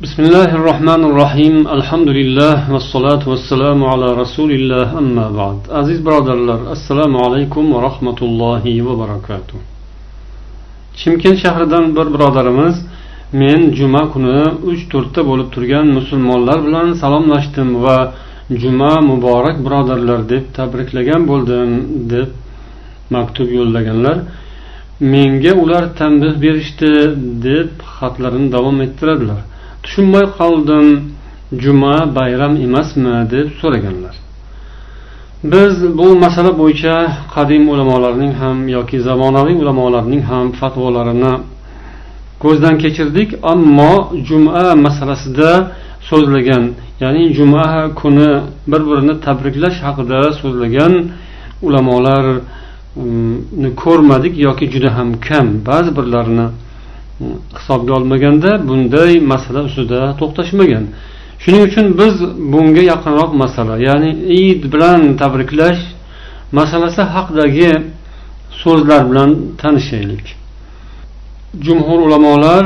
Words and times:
بسم 0.00 0.21
الله 0.27 0.49
الرحمن 0.59 1.01
الرحيم 1.09 1.55
الحمد 1.77 2.09
لله 2.19 2.55
والصلاة 2.73 3.23
والسلام 3.31 3.79
على 3.91 4.07
رسول 4.21 4.51
الله 4.59 4.87
أما 5.01 5.25
بعد 5.39 5.57
عزيز 5.79 5.99
برادرlar 6.05 6.59
assalomu 6.73 7.17
alaykum 7.25 7.73
va 7.73 7.81
rahmatullohi 7.87 8.85
va 8.85 8.93
barakatuh 8.99 9.57
chimkent 10.95 11.37
shahridan 11.43 11.85
bir 11.95 12.07
birodarimiz 12.13 12.75
men 13.41 13.59
juma 13.79 14.03
kuni 14.13 14.39
uch 14.71 14.81
to'rtta 14.91 15.21
bo'lib 15.29 15.47
turgan 15.55 15.85
musulmonlar 15.97 16.57
bilan 16.67 16.87
salomlashdim 17.01 17.69
va 17.83 17.97
juma 18.61 18.93
muborak 19.09 19.57
birodarlar 19.65 20.19
deb 20.33 20.43
tabriklagan 20.57 21.21
bo'ldim 21.31 21.69
deb 22.13 22.29
maktub 23.15 23.49
yo'llaganlar 23.57 24.17
menga 25.13 25.53
ular 25.63 25.83
tanbeh 25.99 26.33
berishdi 26.43 26.91
deb 27.47 27.69
xatlarini 27.97 28.47
davom 28.55 28.77
ettiradilar 28.87 29.41
Tushunmay 29.83 30.25
qoldim. 30.39 30.87
Juma 31.63 32.15
bayram 32.15 32.53
emasmi? 32.65 33.15
deb 33.31 33.47
so'raganlar. 33.61 34.15
Biz 35.43 35.97
bu 35.97 36.07
masala 36.23 36.51
bo'yicha 36.61 36.95
qadim 37.35 37.63
ulamolarning 37.73 38.33
ham 38.41 38.57
yoki 38.75 38.97
zamonaviy 39.07 39.55
ulamolarning 39.63 40.23
ham 40.31 40.45
fatvolarini 40.59 41.33
ko'zdan 42.43 42.75
kechirdik. 42.83 43.29
Ammo 43.53 43.93
juma 44.27 44.63
masalasida 44.85 45.51
so'zlagan 46.09 46.63
ya'ni 47.03 47.23
juma 47.37 47.65
kuni 47.99 48.31
bir 48.71 48.81
birini 48.89 49.15
tabriklash 49.25 49.77
haqida 49.85 50.19
so'zlagan 50.41 50.93
ulamolarni 51.67 52.39
mm, 52.95 53.75
ko'rmadik 53.83 54.33
yoki 54.47 54.65
juda 54.73 54.89
ham 54.97 55.09
kam. 55.27 55.47
Ba'zi 55.69 55.91
birlarini 55.97 56.47
hisobga 57.57 57.91
olmaganda 57.99 58.51
bunday 58.67 59.11
masala 59.31 59.59
ustida 59.67 59.99
to'xtashmagan. 60.19 60.83
Shuning 61.43 61.63
uchun 61.69 61.85
biz 61.99 62.15
bunga 62.53 62.83
yaqinroq 62.93 63.31
masala 63.43 63.75
ya'ni 63.87 64.11
id 64.43 64.61
bilan 64.73 65.01
tabriklash 65.21 65.81
masalasi 66.59 67.01
haqidagi 67.13 67.71
so'zlar 68.61 69.01
bilan 69.09 69.29
tanishaylik. 69.61 70.25
Jumhur 71.65 71.99
ulamolar 72.07 72.63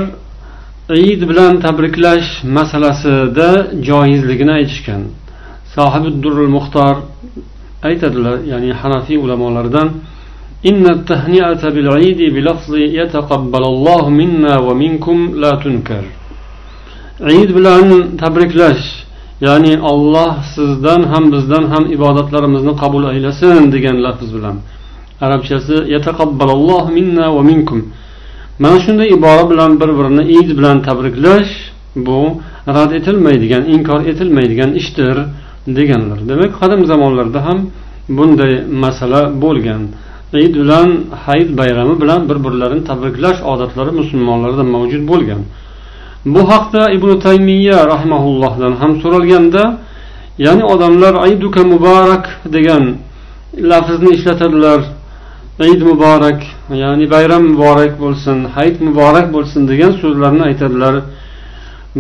id 1.11 1.21
bilan 1.29 1.53
tabriklash 1.65 2.29
masalasida 2.57 3.49
joizligini 3.87 4.53
aytishgan. 4.59 5.01
Sohibi 5.75 6.09
durul 6.23 6.51
muxtor 6.57 6.95
aytadilar 7.89 8.35
ya'ni 8.51 8.71
hanafiy 8.81 9.17
ulamolaridan 9.25 9.87
إن 10.70 10.84
التهنئة 10.96 11.62
بالعيد 11.74 12.20
بلفظ 12.34 12.72
يتقبل 13.00 13.64
الله 13.72 14.02
منا 14.20 14.54
ومنكم 14.66 15.16
لا 15.42 15.52
تنكر 15.64 16.04
عيد 17.28 17.50
bilan 17.56 18.16
tabriklash 18.20 18.84
ya'ni 19.40 19.80
olloh 19.80 20.32
sizdan 20.54 21.02
ham 21.12 21.24
bizdan 21.32 21.64
ham 21.72 21.84
ibodatlarimizni 21.96 22.72
qabul 22.82 23.04
aylasin 23.12 23.72
degan 23.74 23.96
lafz 24.04 24.28
bilan 24.36 24.56
arabchasi 25.24 25.76
yataqabbalallohu 25.94 26.92
minna 26.98 27.26
va 27.36 27.42
minkum 27.50 27.80
mana 28.62 28.78
shunday 28.84 29.08
ibora 29.16 29.44
bilan 29.50 29.72
bir 29.80 29.90
birini 29.98 30.24
id 30.38 30.48
bilan 30.58 30.76
tabriklash 30.88 31.52
bu 32.06 32.20
rad 32.76 32.90
etilmaydigan 32.98 33.62
inkor 33.74 34.00
etilmaydigan 34.10 34.70
ishdir 34.80 35.16
deganlar 35.78 36.18
demak 36.30 36.52
qadim 36.60 36.80
zamonlarda 36.90 37.40
ham 37.46 37.58
bunday 38.16 38.52
masala 38.84 39.20
bo'lgan 39.42 39.82
Id 40.45 40.55
bilan 40.61 40.89
hayit 41.25 41.57
bayrami 41.57 41.95
bilan 42.01 42.21
bir 42.29 42.37
birlarini 42.45 42.83
tabriklash 42.89 43.39
odatlari 43.51 43.91
musulmonlarda 44.01 44.63
mavjud 44.63 45.03
bo'lgan. 45.11 45.41
Bu 46.33 46.41
haqda 46.51 46.81
ibn 46.97 47.09
taymiya 47.25 47.79
rahmaullohdan 47.93 48.73
ham 48.81 48.91
so'ralganda 49.01 49.63
ya'ni 50.45 50.63
odamlar 50.73 51.13
ayduka 51.25 51.61
muborak 51.73 52.25
degan 52.55 52.83
lafzni 53.71 54.11
ishlatadilar. 54.17 54.79
Id 55.73 55.81
muborak 55.89 56.39
ya'ni 56.81 57.05
bayram 57.13 57.43
muborak 57.51 57.93
bo'lsin 58.03 58.37
hayit 58.55 58.77
muborak 58.87 59.27
bo'lsin 59.35 59.61
degan 59.71 59.91
so'zlarni 60.01 60.43
aytadilar. 60.49 60.95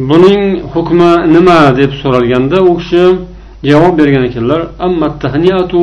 Buning 0.09 0.41
hukmi 0.73 1.11
nima 1.35 1.59
deb 1.79 1.91
so'ralganda 2.01 2.57
u 2.69 2.71
kishi 2.79 3.03
javob 3.69 3.93
bergan 3.99 4.23
ekanlar. 4.29 4.61
Amma 4.79 5.07
tahniyatu 5.23 5.81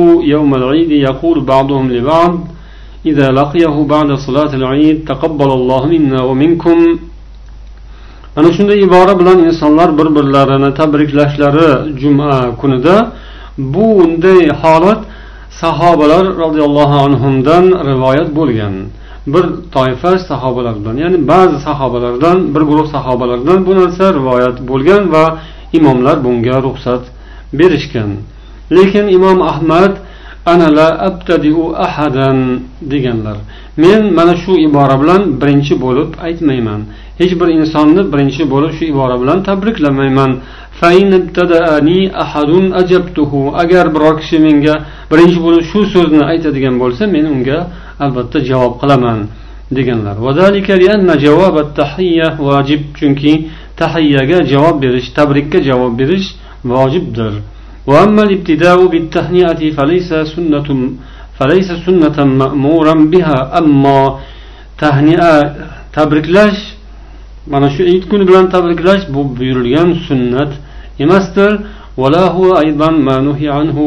idza 3.09 3.27
laqiyahu 3.39 3.81
ba'da 3.93 4.13
al-eid 4.71 4.99
minna 5.93 6.19
wa 6.29 6.33
minkum. 6.43 6.79
Ana 8.37 8.49
shunday 8.55 8.77
ibora 8.87 9.13
bilan 9.19 9.37
insonlar 9.47 9.89
bir 9.99 10.07
birlarini 10.15 10.69
tabriklashlari 10.79 11.69
juma 12.01 12.33
kunida. 12.61 12.95
Bunday 13.73 14.41
holat 14.61 15.01
sahobalar 15.61 16.25
roziyallohu 16.43 16.95
anhumdan 17.05 17.65
rivoyat 17.89 18.29
bo'lgan. 18.39 18.73
Bir 19.33 19.45
toifa 19.75 20.11
sahobalar 20.29 20.75
bilan 20.81 20.95
ya'ni 21.03 21.19
ba'zi 21.31 21.57
sahobalardan 21.67 22.37
bir 22.53 22.61
guruh 22.69 22.87
sahobalardan 22.95 23.59
bu 23.67 23.71
narsa 23.79 24.05
rivoyat 24.19 24.57
bo'lgan 24.69 25.03
va 25.13 25.25
imomlar 25.77 26.17
bunga 26.25 26.57
ruxsat 26.67 27.03
berishgan. 27.59 28.11
Lekin 28.71 29.07
imom 29.17 29.41
ahmad 29.41 29.93
ana 30.45 30.75
la 30.75 30.87
abtadiu 31.07 31.73
ahadan 31.75 32.59
deganlar. 32.91 33.37
Men 33.77 34.13
mana 34.13 34.35
shu 34.43 34.53
ibora 34.67 34.95
bilan 35.01 35.21
birinchi 35.41 35.73
bo'lib 35.81 36.09
aytmayman. 36.27 36.81
Hech 37.19 37.33
bir 37.39 37.47
insonni 37.57 38.01
birinchi 38.13 38.43
bo'lib 38.53 38.71
shu 38.77 38.83
ibora 38.93 39.15
bilan 39.21 39.39
tabriklamayman 39.47 40.31
agar 43.63 43.85
biror 43.95 44.15
kishi 44.21 44.37
menga 44.45 44.75
birinchi 45.11 45.39
bo'lib 45.45 45.63
shu 45.71 45.79
so'zni 45.93 46.23
aytadigan 46.31 46.75
bo'lsa 46.83 47.03
men 47.15 47.25
unga 47.35 47.59
albatta 48.03 48.37
javob 48.49 48.73
qilaman 48.81 49.19
deganlar. 49.77 50.15
Chunki 52.99 53.33
tahiyyaga 53.81 54.37
javob 54.53 54.75
berish 54.83 55.07
tabrikka 55.17 55.59
javob 55.69 55.93
berish 55.99 56.27
vojibdir 56.64 57.34
وأما 57.88 58.22
الابتداء 58.28 58.78
بالتهنئة 58.92 59.60
فليس 59.76 60.10
سنة 60.34 60.68
فليس 61.38 61.68
سنة 61.86 62.18
مأمورا 62.40 62.94
بها 63.12 63.38
أما 63.58 64.00
تهنئة 64.78 65.32
tabriklash 65.92 66.60
mana 67.46 67.70
shu 67.70 67.82
id 67.82 68.02
kuni 68.10 68.24
bilan 68.28 68.46
tabriklash 68.54 69.04
bu 69.14 69.20
buyurilgan 69.36 69.90
sunnat 70.08 70.52
emasdir 71.04 71.52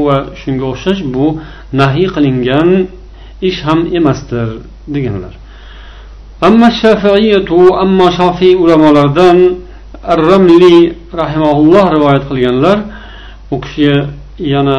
va 0.08 0.18
shunga 0.42 0.66
o'xshash 0.74 1.02
bu 1.14 1.26
nahiy 1.80 2.08
qilingan 2.16 2.70
ish 3.50 3.60
ham 3.68 3.80
emasdir 3.98 4.48
deganlar 4.94 5.34
ammo 6.48 6.68
shafiiyatu 6.82 7.60
ammo 7.84 8.08
shofiy 8.20 8.54
ulamolaridan 8.64 9.38
ar 10.14 10.20
ramli 10.32 10.76
rahimaulloh 11.22 11.86
rivoyat 11.96 12.24
qilganlar 12.30 12.78
u 13.52 13.58
kishi 13.64 13.94
yana 14.54 14.78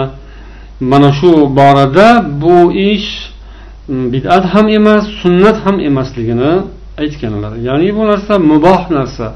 mana 0.80 1.10
shu 1.18 1.30
borada 1.58 2.08
bu 2.42 2.72
ish 2.92 3.10
bid'at 4.12 4.44
ham 4.52 4.66
emas 4.78 5.04
sunnat 5.22 5.56
ham 5.64 5.76
emasligini 5.88 6.52
aytganlar 7.02 7.52
ya'ni 7.68 7.88
bu 7.96 8.02
narsa 8.10 8.34
muboh 8.50 8.80
narsa 8.96 9.26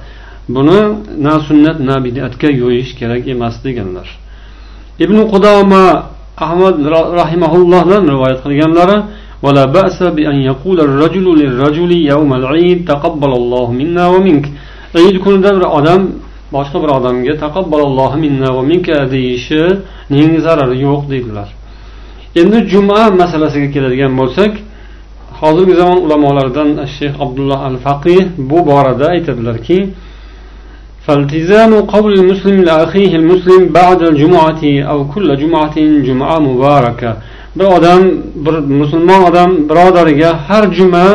buni 0.55 0.81
na 1.25 1.35
sunnat 1.49 1.79
na 1.89 1.95
bid'atga 2.07 2.49
yo'yish 2.63 2.91
kerak 2.99 3.23
emas 3.35 3.55
deganlar 3.65 4.09
ibn 5.05 5.17
qudoma 5.33 5.85
ahmad 6.47 6.77
rahimaullohdan 7.21 8.03
rivoyat 8.13 8.39
qilganlari 8.47 8.99
ولا 9.43 9.65
بأس 9.65 10.03
بأن 10.03 10.37
يقول 10.51 10.79
الرجل 10.81 11.27
للرجل 11.41 11.91
يوم 12.13 12.31
العيد 12.41 12.79
تقبل 12.89 13.33
الله 13.41 13.73
منا 13.81 14.05
ومنك 14.09 14.47
عيد 14.97 15.17
kunida 15.25 15.51
bir 15.57 15.65
odam 15.79 16.03
boshqa 16.53 16.79
bir 16.83 16.89
odamga 16.99 17.35
taqabbalallohu 17.45 18.17
minna 18.25 18.49
va 18.57 18.63
minka 18.63 19.11
deyishining 19.15 20.33
zarari 20.47 20.77
yo'q 20.87 21.03
deydilar 21.13 21.49
endi 22.41 22.59
juma 22.73 23.01
masalasiga 23.23 23.69
keladigan 23.75 24.13
bo'lsak 24.21 24.53
hozirgi 25.41 25.75
zamon 25.81 25.99
ulamolaridan 26.07 26.69
shayx 26.97 27.15
abdulloh 27.25 27.61
al 27.71 27.77
faqih 27.87 28.23
bu 28.51 28.59
borada 28.71 29.07
aytadilarki 29.15 29.79
فالتزام 31.07 31.73
قول 31.95 32.13
المسلم 32.21 32.59
لأخيه 32.69 33.13
المسلم 33.21 33.63
بعد 33.81 34.01
الجمعة 34.11 34.63
أو 34.91 34.99
كل 35.15 35.29
جمعة 35.43 35.77
جمعة 36.09 36.39
مباركة 36.49 37.17
bir 37.57 37.65
odam 37.65 38.03
bir 38.35 38.53
musulmon 38.53 39.23
odam 39.23 39.69
birodariga 39.69 40.31
har 40.49 40.65
juma 40.73 41.07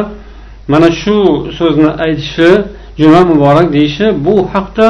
mana 0.68 0.92
shu 0.92 1.48
so'zni 1.58 1.90
aytishi 2.06 2.50
juma 2.99 3.21
muborak 3.31 3.73
deyishi 3.73 4.07
bu 4.27 4.35
haqda 4.55 4.87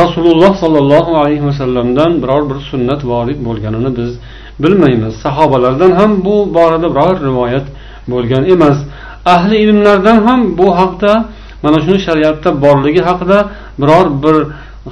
rasululloh 0.00 0.52
sollallohu 0.62 1.16
alayhi 1.16 1.46
vasallamdan 1.46 2.22
biror 2.22 2.42
bir 2.50 2.58
sunnat 2.70 3.04
vorid 3.04 3.38
bo'lganini 3.46 3.90
biz 3.98 4.10
bilmaymiz. 4.62 5.14
Sahobalardan 5.14 5.90
ham 5.90 6.24
bu 6.24 6.54
borada 6.54 6.88
biror 6.94 7.16
rivoyat 7.28 7.66
bo'lgan 8.08 8.42
emas. 8.54 8.78
Ahli 9.24 9.56
ilmlardan 9.56 10.18
ham 10.26 10.58
bu 10.58 10.76
haqda 10.78 11.24
mana 11.62 11.80
shuni 11.80 11.98
shariatda 12.06 12.62
borligi 12.62 13.02
haqida 13.08 13.38
biror 13.80 14.06
bir 14.22 14.36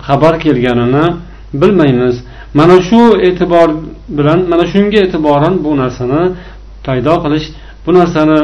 xabar 0.07 0.35
kelganini 0.45 1.07
bilmaymiz. 1.61 2.17
Mana 2.55 2.77
shu 2.89 3.01
e'tibor 3.29 3.69
bilan 4.09 4.41
mana 4.53 4.65
shunga 4.73 4.99
e'tiboran 5.07 5.55
bu 5.65 5.71
narsani 5.83 6.23
paydo 6.87 7.15
qilish 7.25 7.47
bu 7.87 7.91
narsani 7.99 8.39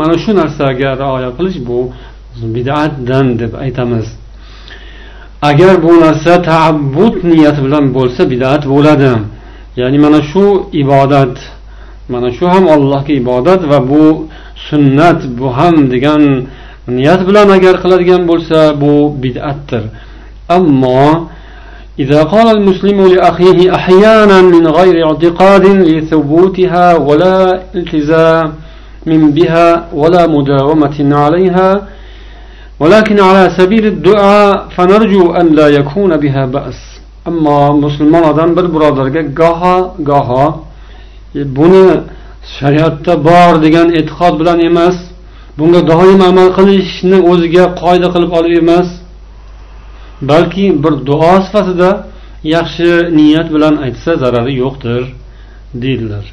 mana 0.00 0.14
shu 0.22 0.30
narsaga 0.40 0.90
rioya 1.02 1.30
qilish 1.38 1.58
bu 1.68 1.78
bidatdan 2.55 3.39
deb 3.41 3.53
aytamiz 3.63 4.07
agar 5.49 5.83
bu 5.83 5.91
narsa 6.05 6.33
taabbud 6.49 7.15
niyati 7.31 7.61
bilan 7.65 7.85
bo'lsa 7.97 8.21
bidat 8.31 8.63
bo'ladi 8.73 9.13
ya'ni 9.79 9.97
mana 10.05 10.19
shu 10.31 10.45
ibodat 10.81 11.35
mana 12.13 12.29
shu 12.37 12.45
ham 12.53 12.65
allohga 12.75 13.13
ibodat 13.21 13.61
va 13.71 13.79
bu 13.91 14.05
sunnat 14.69 15.19
bu 15.39 15.47
ham 15.57 15.75
degan 15.93 16.21
niyat 16.97 17.21
bilan 17.27 17.47
agar 17.57 17.75
qiladigan 17.83 18.21
bo'lsa 18.31 18.59
bu 18.81 18.93
bid'atdir 19.23 19.83
ammo 20.57 21.03
إذا 21.99 22.23
قال 22.23 22.47
المسلم 22.57 23.07
لأخيه 23.13 23.75
أحيانا 23.75 24.41
من 24.41 24.67
غير 24.67 24.95
اعتقاد 25.07 25.65
لثبوتها 25.65 26.85
ولا 27.07 27.37
التزام 27.75 28.51
بها 29.37 29.87
ولا 29.93 30.27
مداومة 30.27 30.97
عليها 31.23 31.69
ولكن 32.81 33.19
على 33.19 33.43
سبيل 33.57 33.85
الدعاء 33.85 34.67
فنرجو 34.75 35.31
أن 35.39 35.47
لا 35.59 35.67
يكون 35.67 36.11
بها 36.17 36.45
بأس 36.45 36.79
أما 37.27 37.71
مسلمان 37.71 38.23
adam 38.23 38.55
bir 38.57 38.73
birodarga 38.73 39.21
goho 39.21 39.95
goho 39.99 40.65
buni 41.35 42.01
shariatda 42.59 43.13
bor 43.27 43.53
degan 43.63 43.87
e'tiqod 43.99 44.33
bilan 44.39 44.59
emas 44.69 44.97
bunga 45.57 45.81
doim 45.91 46.21
amal 46.29 46.49
qilishni 46.57 47.17
o'ziga 47.31 47.65
qoida 47.81 48.07
qilib 48.13 48.31
olib 48.39 48.53
emas 48.63 48.87
balki 50.31 50.65
bir 50.83 50.93
duo 51.09 51.33
sifatida 51.45 51.89
yaxshi 52.55 52.89
niyat 53.17 53.47
bilan 53.55 53.75
aytsa 53.85 54.11
zarari 54.21 54.53
yo'qdir 54.63 55.03
deydilar 55.83 56.25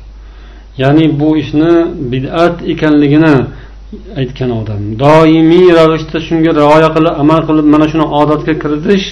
ya'ni 0.82 1.05
bu 1.20 1.28
ishni 1.43 1.72
bid'at 2.12 2.56
ekanligini 2.72 3.37
aytgan 4.19 4.51
odam. 4.60 4.81
Doimiy 5.04 5.68
ravishda 5.80 6.18
shunga 6.28 6.51
rioya 6.60 6.90
qilib 6.95 7.13
amal 7.24 7.40
qilib 7.50 7.68
mana 7.74 7.86
shuni 7.92 8.06
odatga 8.22 8.54
kiritish 8.63 9.06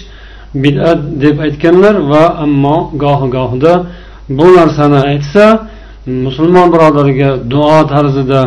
bid'at 0.64 1.00
deb 1.24 1.36
aytganlar 1.46 1.96
va 2.12 2.24
ammo 2.46 2.78
gohi 3.04 3.28
gohida 3.36 3.74
bu 4.38 4.48
narsani 4.58 5.00
aytsa 5.12 5.46
musulmon 6.26 6.68
birodarga 6.74 7.30
duo 7.54 7.78
tarzida 7.94 8.42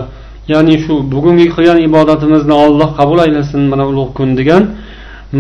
ya'ni 0.53 0.75
shu 0.85 0.95
bugungi 1.13 1.47
qilgan 1.55 1.79
ibodatimizni 1.89 2.55
olloh 2.65 2.91
qabul 2.99 3.19
aylasin 3.27 3.61
mana 3.73 3.85
ulug' 3.91 4.13
kun 4.19 4.31
degan 4.41 4.63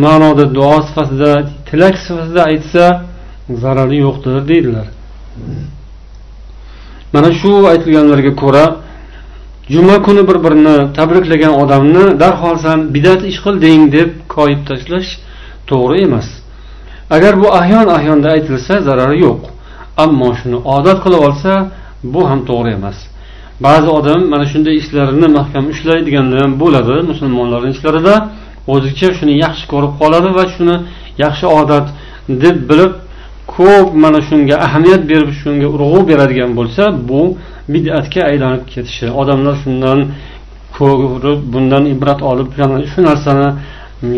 ma'noda 0.04 0.44
duo 0.56 0.76
sifatida 0.86 1.30
tilak 1.68 1.94
sifatida 2.06 2.42
aytsa 2.50 2.84
zarari 3.62 3.96
yo'qdir 4.06 4.34
deydilar. 4.50 4.86
Mana 7.14 7.30
shu 7.40 7.52
aytilganlarga 7.72 8.32
ko'ra 8.42 8.64
juma 9.68 10.02
kuni 10.02 10.28
bir 10.28 10.38
birini 10.44 10.92
tabriklagan 10.92 11.54
odamni 11.62 12.20
darhol 12.20 12.56
san 12.58 12.94
bidat 12.94 13.20
ish 13.30 13.38
qilding 13.44 13.92
deb 13.96 14.10
koyib 14.34 14.60
tashlash 14.68 15.10
to'g'ri 15.70 15.98
emas. 16.06 16.28
Agar 17.16 17.32
bu 17.42 17.48
ahyon 17.60 17.86
ahyonda 17.96 18.28
aytilsa 18.36 18.74
zarari 18.88 19.16
yo'q. 19.26 19.40
Ammo 20.04 20.28
shuni 20.38 20.58
odat 20.76 20.98
qilib 21.04 21.20
olsa 21.28 21.52
bu 22.14 22.20
ham 22.30 22.40
to'g'ri 22.50 22.70
emas. 22.78 22.98
Ba'zi 23.66 23.88
odam 23.98 24.20
mana 24.32 24.46
shunday 24.52 24.74
ishlarini 24.82 25.28
mahkam 25.38 25.64
ushlaydiganlar 25.72 26.38
ham 26.44 26.52
bo'ladi 26.62 26.96
musulmonlarni 27.10 27.70
ishlarida. 27.76 28.14
O'zicha 28.74 29.08
shuni 29.18 29.34
yaxshi 29.44 29.64
ko'rib 29.72 29.92
qoladi 30.00 30.30
va 30.38 30.44
shuni 30.54 30.76
yaxshi 31.24 31.46
odat 31.60 31.86
deb 32.44 32.56
bilib 32.70 32.92
ko'p 33.56 33.88
mana 34.02 34.20
shunga 34.28 34.56
ahamiyat 34.66 35.02
berib 35.10 35.30
shunga 35.42 35.68
urg'u 35.74 36.00
beradigan 36.10 36.50
bo'lsa 36.58 36.82
bu 37.08 37.22
bid'atga 37.74 38.20
aylanib 38.30 38.64
ketishi. 38.72 39.06
Odamlar 39.20 39.54
shundan 39.62 39.98
ko'rib 40.78 41.40
bundan 41.52 41.84
ibrat 41.94 42.20
olib 42.30 42.48
shu 42.92 43.00
narsani 43.08 43.48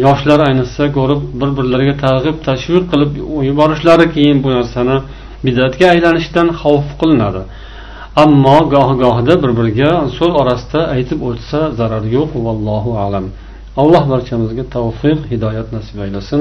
yoshlar 0.07 0.41
ayniqsa 0.49 0.85
ko'rib 0.97 1.21
bir 1.41 1.51
birlariga 1.59 1.95
targ'ib 2.05 2.37
tashviq 2.49 2.85
qilib 2.93 3.11
yuborishlari 3.49 4.07
keyin 4.15 4.39
bu 4.45 4.49
narsani 4.59 4.97
bidatga 5.47 5.87
aylanishidan 5.95 6.49
xavf 6.61 6.89
qilinadi. 7.01 7.43
Ammo 8.25 8.59
goh 8.75 8.91
gohida 9.03 9.35
bir 9.43 9.51
biriga 9.59 9.91
so'z 10.19 10.33
orasida 10.43 10.81
aytib 10.95 11.21
o'tsa 11.29 11.61
zarar 11.79 12.05
yo'q 12.17 12.31
vallohu 12.47 12.91
alam. 13.05 13.27
Alloh 13.83 14.05
barchamizga 14.13 14.65
tavfiq 14.77 15.19
hidoyat 15.33 15.69
nasib 15.77 15.99
aylasin. 16.05 16.41